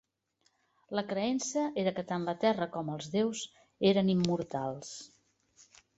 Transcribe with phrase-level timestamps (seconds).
[0.99, 3.45] La creença era que tant la terra com els déus
[3.91, 4.95] eren immortals.